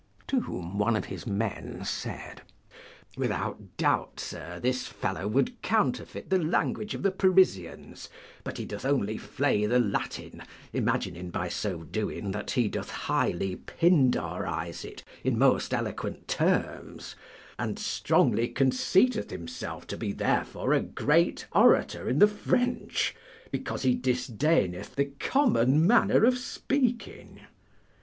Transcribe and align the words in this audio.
To 0.29 0.39
whom 0.39 0.79
one 0.79 0.95
of 0.95 1.05
his 1.05 1.27
men 1.27 1.85
said, 1.85 2.41
Without 3.17 3.77
doubt, 3.77 4.19
sir, 4.19 4.59
this 4.59 4.87
fellow 4.87 5.27
would 5.27 5.61
counterfeit 5.61 6.31
the 6.31 6.39
language 6.43 6.95
of 6.95 7.03
the 7.03 7.11
Parisians, 7.11 8.09
but 8.43 8.57
he 8.57 8.65
doth 8.65 8.83
only 8.83 9.15
flay 9.17 9.67
the 9.67 9.77
Latin, 9.77 10.41
imagining 10.73 11.29
by 11.29 11.49
so 11.49 11.83
doing 11.83 12.31
that 12.31 12.49
he 12.49 12.67
doth 12.67 12.89
highly 12.89 13.57
Pindarize 13.57 14.83
it 14.83 15.03
in 15.23 15.37
most 15.37 15.71
eloquent 15.71 16.27
terms, 16.27 17.15
and 17.59 17.77
strongly 17.77 18.47
conceiteth 18.47 19.29
himself 19.29 19.85
to 19.85 19.97
be 19.97 20.11
therefore 20.13 20.73
a 20.73 20.81
great 20.81 21.45
orator 21.51 22.09
in 22.09 22.17
the 22.17 22.27
French, 22.27 23.15
because 23.51 23.83
he 23.83 23.93
disdaineth 23.93 24.95
the 24.95 25.11
common 25.19 25.85
manner 25.85 26.25
of 26.25 26.39
speaking. 26.39 27.41